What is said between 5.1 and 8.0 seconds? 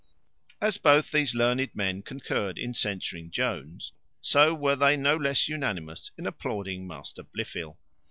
less unanimous in applauding Master Blifil.